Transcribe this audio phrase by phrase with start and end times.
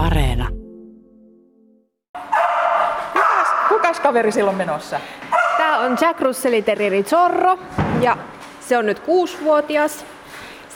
[0.00, 0.48] Areena.
[3.12, 5.00] Kukas, kukas kaveri silloin menossa?
[5.58, 7.58] Tämä on Jack Russellin Terrieri Zorro
[8.00, 8.16] ja
[8.60, 10.04] se on nyt kuusivuotias.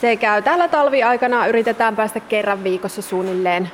[0.01, 3.71] Se käy tällä talviaikana, yritetään päästä kerran viikossa suunnilleen.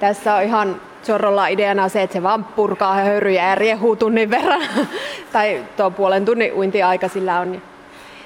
[0.00, 4.62] Tässä on ihan Zorrolla ideana se, että se vaan purkaa höyryjä ja riehuu tunnin verran.
[5.32, 7.62] tai tuo puolen tunnin uintiaika sillä on.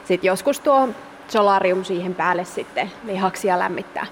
[0.05, 0.89] Sitten joskus tuo
[1.29, 4.07] solarium siihen päälle sitten lihaksia lämmittää.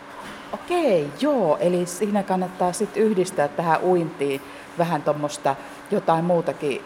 [0.53, 4.41] Okei, joo, eli siinä kannattaa sitten yhdistää tähän uintiin
[4.79, 5.57] vähän tuommoista
[5.91, 6.83] jotain muutakin.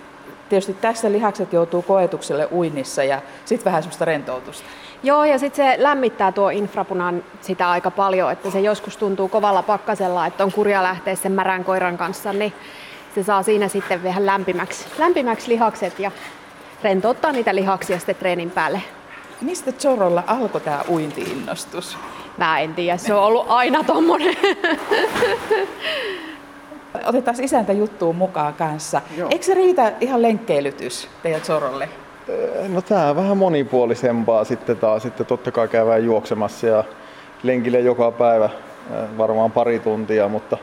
[0.48, 4.64] Tietysti tässä lihakset joutuu koetukselle uinnissa ja sitten vähän semmoista rentoutusta.
[5.02, 9.62] Joo, ja sitten se lämmittää tuo infrapunan sitä aika paljon, että se joskus tuntuu kovalla
[9.62, 12.52] pakkasella, että on kurja lähteä sen märän koiran kanssa, niin
[13.14, 16.10] se saa siinä sitten vähän lämpimäksi, lämpimäksi lihakset ja
[16.82, 18.82] rentouttaa niitä lihaksia sitten treenin päälle.
[19.40, 21.98] Mistä Zorrolla alkoi tämä uintiinnostus?
[22.38, 24.36] Mä en tiedä, se on ollut aina tommonen.
[27.06, 29.00] Otetaan isäntä juttuun mukaan kanssa.
[29.16, 29.28] Joo.
[29.32, 31.88] Eikö se riitä ihan lenkkeilytys teidän Zorrolle?
[32.68, 35.02] No tää on vähän monipuolisempaa sitten taas.
[35.02, 36.84] Sitten totta kai käydään juoksemassa ja
[37.42, 38.50] lenkille joka päivä
[39.18, 40.56] varmaan pari tuntia, mutta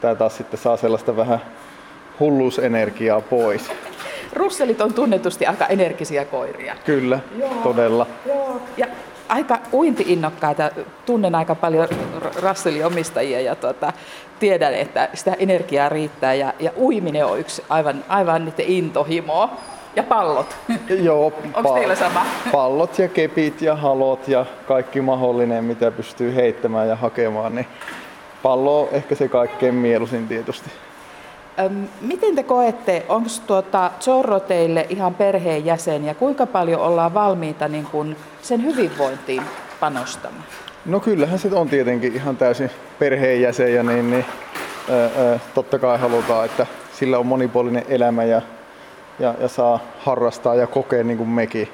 [0.00, 1.40] tää taas sitten saa sellaista vähän
[2.20, 3.70] hulluusenergiaa pois.
[4.32, 6.76] Russellit on tunnetusti aika energisiä koiria.
[6.84, 7.50] Kyllä, Joo.
[7.62, 8.06] todella.
[8.26, 8.60] Joo.
[8.76, 8.86] Ja
[9.28, 10.70] aika uintiinnokkaita.
[11.06, 11.88] Tunnen aika paljon
[12.42, 13.92] Russellin omistajia ja tuota,
[14.38, 19.50] tiedän, että sitä energiaa riittää ja, ja uiminen on yksi aivan, aivan niiden intohimoa.
[19.96, 20.56] Ja pallot.
[21.02, 22.26] Joo, Onko teillä sama?
[22.52, 27.66] Pallot ja kepit ja halot ja kaikki mahdollinen, mitä pystyy heittämään ja hakemaan, niin
[28.42, 30.70] pallo on ehkä se kaikkein mieluisin tietysti.
[32.00, 37.86] Miten te koette, onko tuota Zorro teille ihan perheenjäsen ja kuinka paljon ollaan valmiita niin
[37.86, 39.42] kun sen hyvinvointiin
[39.80, 40.44] panostamaan?
[40.86, 44.24] No kyllähän se on tietenkin ihan täysin perheenjäsen ja niin, niin
[44.90, 48.42] ää, ää, totta kai halutaan, että sillä on monipuolinen elämä ja,
[49.18, 51.68] ja, ja saa harrastaa ja kokea niin kuin mekin.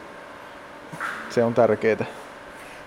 [1.30, 2.23] Se on tärkeää.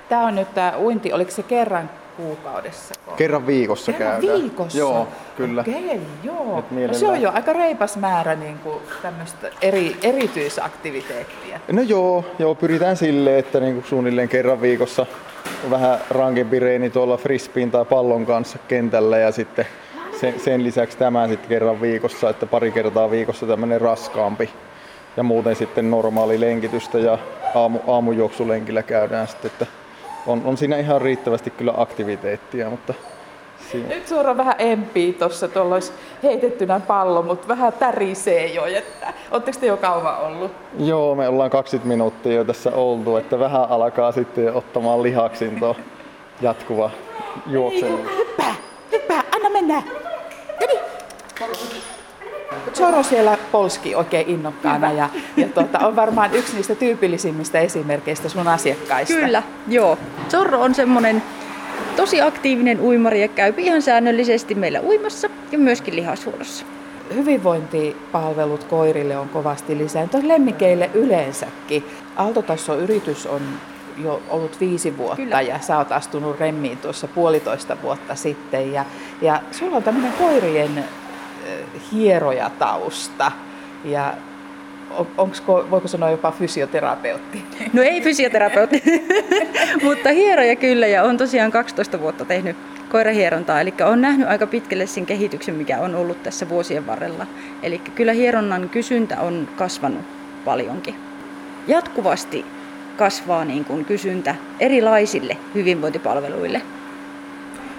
[0.09, 2.95] Tämä on nyt tämä uinti, oliko se kerran kuukaudessa?
[3.17, 4.41] Kerran viikossa Kerran käydään.
[4.41, 4.77] viikossa?
[4.77, 5.07] Joo,
[5.37, 5.61] kyllä.
[5.61, 6.63] Okei, joo.
[6.87, 11.59] No se on jo aika reipas määrä niin kuin tämmöistä eri, erityisaktiviteettia.
[11.71, 15.05] No joo, joo pyritään sille, että niinku suunnilleen kerran viikossa
[15.69, 19.65] vähän rankempi reeni tuolla frisbeen tai pallon kanssa kentällä ja sitten
[20.19, 24.49] sen, sen lisäksi tämä sitten kerran viikossa, että pari kertaa viikossa tämmöinen raskaampi.
[25.17, 27.17] Ja muuten sitten normaali lenkitystä ja
[27.55, 29.65] aamu, aamujuoksulenkillä käydään sitten, että
[30.27, 32.93] on, on siinä ihan riittävästi kyllä aktiviteettia, mutta
[33.71, 35.91] siinä, Nyt suoraan vähän empii tuossa, tuolla olisi
[36.23, 38.65] heitettynä pallo, mutta vähän tärisee jo.
[38.65, 40.51] Että, oletteko te jo kauan ollut?
[40.79, 45.75] Joo, me ollaan 20 minuuttia jo tässä oltu, että vähän alkaa sitten ottamaan lihaksin tuo
[46.41, 46.91] jatkuva
[47.47, 47.97] juokselu.
[48.17, 48.55] Hyppää,
[48.91, 49.83] hyppää, anna mennä.
[50.61, 51.96] Noniin.
[52.77, 58.47] Zoro siellä polski oikein innokkaana ja, ja tuota, on varmaan yksi niistä tyypillisimmistä esimerkkeistä sun
[58.47, 59.13] asiakkaista.
[59.13, 59.97] Kyllä, joo.
[60.29, 61.23] Zorro on semmoinen
[61.95, 66.65] tosi aktiivinen uimari ja käy ihan säännöllisesti meillä uimassa ja myöskin lihashuollossa.
[67.15, 71.83] Hyvinvointipalvelut koirille on kovasti lisääntynyt, lemmikeille yleensäkin.
[72.15, 73.41] Aaltotasso yritys on
[74.03, 75.41] jo ollut viisi vuotta Kyllä.
[75.41, 78.73] ja sä oot astunut remmiin tuossa puolitoista vuotta sitten.
[78.73, 78.85] Ja,
[79.21, 80.83] ja sulla on tämmöinen koirien
[81.91, 83.31] hierojatausta
[83.83, 84.13] ja
[84.91, 87.43] on, onko, voiko sanoa jopa fysioterapeutti?
[87.73, 88.83] No ei fysioterapeutti,
[89.83, 92.57] mutta hieroja kyllä ja on tosiaan 12 vuotta tehnyt
[92.89, 97.25] koirahierontaa, eli on nähnyt aika pitkälle sen kehityksen, mikä on ollut tässä vuosien varrella.
[97.63, 100.05] Eli kyllä hieronnan kysyntä on kasvanut
[100.45, 100.95] paljonkin.
[101.67, 102.45] Jatkuvasti
[102.97, 106.61] kasvaa niin kuin kysyntä erilaisille hyvinvointipalveluille.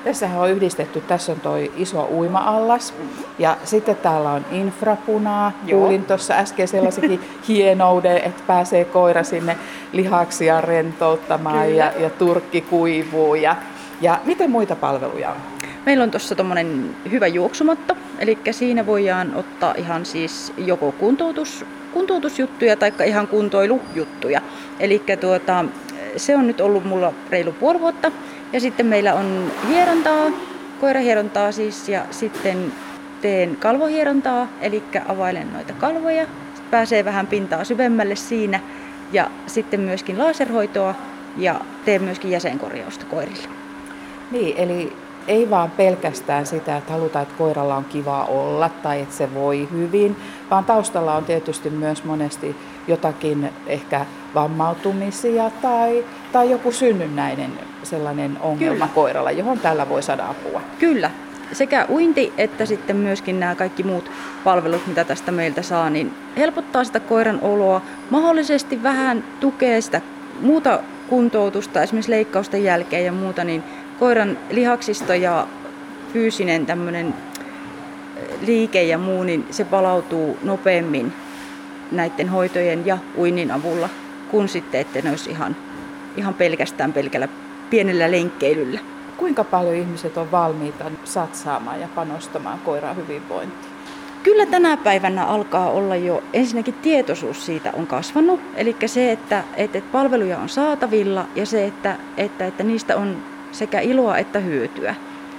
[0.09, 2.95] Tässähän on yhdistetty, tässä on toi iso uima-allas
[3.39, 5.53] ja sitten täällä on infrapunaa.
[5.67, 5.81] Joo.
[5.81, 9.57] Kuulin tuossa äsken sellaisenkin hienouden, että pääsee koira sinne
[9.93, 13.35] lihaksia rentouttamaan ja, ja turkki kuivuu.
[13.35, 13.57] Ja,
[14.01, 15.37] ja miten muita palveluja on?
[15.87, 22.77] Meillä on tuossa tommonen hyvä juoksumatto, eli siinä voidaan ottaa ihan siis joko kuntoutus, kuntoutusjuttuja
[22.77, 24.41] tai ihan kuntoilujuttuja.
[24.81, 25.65] Eli tuota,
[26.17, 28.13] se on nyt ollut mulla reilu puoli vuotta.
[28.53, 30.31] Ja sitten meillä on hierontaa,
[30.81, 32.73] koirahierontaa siis, ja sitten
[33.23, 36.27] teen kalvohierontaa, eli availen noita kalvoja.
[36.71, 38.61] Pääsee vähän pintaa syvemmälle siinä.
[39.13, 40.95] Ja sitten myöskin laserhoitoa
[41.37, 43.49] ja teen myöskin jäsenkorjausta koirille.
[44.31, 44.93] Niin, eli
[45.29, 49.69] ei vaan pelkästään sitä, että halutaan, että koiralla on kiva olla tai että se voi
[49.73, 50.17] hyvin,
[50.51, 57.53] vaan taustalla on tietysti myös monesti jotakin ehkä vammautumisia tai, tai joku synnynnäinen
[57.83, 58.95] sellainen ongelma Kyllä.
[58.95, 60.61] koiralla, johon tällä voi saada apua.
[60.79, 61.11] Kyllä.
[61.53, 64.11] sekä uinti että sitten myöskin nämä kaikki muut
[64.45, 70.01] palvelut, mitä tästä meiltä saa, niin helpottaa sitä koiran oloa, mahdollisesti vähän tukee sitä
[70.41, 73.63] muuta kuntoutusta, esimerkiksi leikkausten jälkeen ja muuta, niin
[73.99, 75.47] koiran lihaksisto ja
[76.13, 77.15] fyysinen tämmöinen
[78.47, 81.13] liike ja muu, niin se palautuu nopeammin
[81.93, 83.89] näiden hoitojen ja uinnin avulla,
[84.31, 85.57] kun sitten, että ne olisi ihan,
[86.17, 87.29] ihan pelkästään pelkällä
[87.71, 88.81] pienellä lenkkeilyllä.
[89.17, 93.73] Kuinka paljon ihmiset on valmiita satsaamaan ja panostamaan koiran hyvinvointiin?
[94.23, 99.79] Kyllä tänä päivänä alkaa olla jo, ensinnäkin tietoisuus siitä on kasvanut, eli se, että, että,
[99.79, 103.17] että palveluja on saatavilla ja se, että, että, että niistä on
[103.53, 104.95] sekä iloa että hyötyä.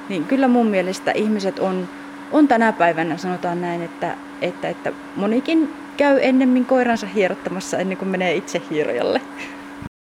[0.10, 1.90] Niin kyllä mun mielestä ihmiset on,
[2.32, 8.10] on tänä päivänä, sanotaan näin, että, että, että monikin käy ennemmin koiransa hierottamassa ennen kuin
[8.10, 9.22] menee itse hierojalle.